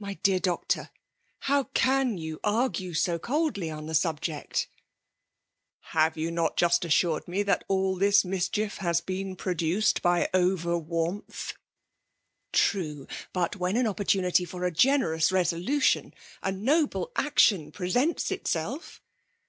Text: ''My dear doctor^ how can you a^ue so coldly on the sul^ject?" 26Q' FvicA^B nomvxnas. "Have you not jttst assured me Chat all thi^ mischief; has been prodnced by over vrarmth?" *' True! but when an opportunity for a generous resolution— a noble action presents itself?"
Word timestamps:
''My 0.00 0.16
dear 0.22 0.38
doctor^ 0.38 0.90
how 1.40 1.64
can 1.74 2.16
you 2.16 2.38
a^ue 2.44 2.96
so 2.96 3.18
coldly 3.18 3.68
on 3.68 3.86
the 3.86 3.94
sul^ject?" 3.94 4.66
26Q' 5.90 5.90
FvicA^B 5.90 5.90
nomvxnas. 5.90 5.90
"Have 5.90 6.16
you 6.16 6.30
not 6.30 6.56
jttst 6.56 6.84
assured 6.84 7.26
me 7.26 7.42
Chat 7.42 7.64
all 7.66 7.98
thi^ 7.98 8.24
mischief; 8.26 8.76
has 8.76 9.00
been 9.00 9.34
prodnced 9.34 10.02
by 10.02 10.28
over 10.32 10.80
vrarmth?" 10.80 11.54
*' 12.04 12.52
True! 12.68 13.08
but 13.32 13.56
when 13.56 13.76
an 13.76 13.88
opportunity 13.88 14.44
for 14.44 14.64
a 14.64 14.70
generous 14.70 15.32
resolution— 15.32 16.14
a 16.44 16.52
noble 16.52 17.10
action 17.16 17.72
presents 17.72 18.30
itself?" 18.30 19.02